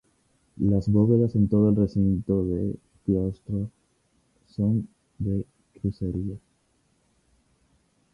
[0.57, 3.69] Las bóvedas en todo el recinto del claustro
[4.47, 4.87] son
[5.19, 5.45] de
[5.79, 6.37] crucería.